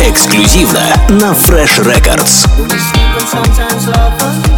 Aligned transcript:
Эксклюзивно 0.00 0.80
на 1.08 1.32
Fresh 1.32 1.82
Records. 1.84 2.46
Sometimes 3.30 3.86
love 3.88 4.57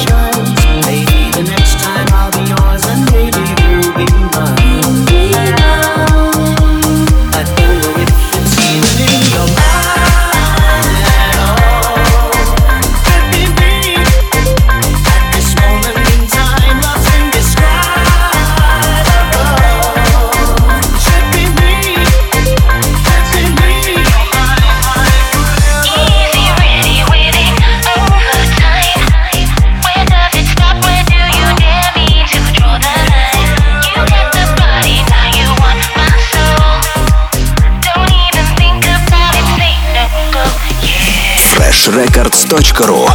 freshrecords.ru. 41.81 43.07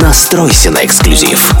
Настройся 0.00 0.70
на 0.70 0.84
эксклюзив. 0.84 1.52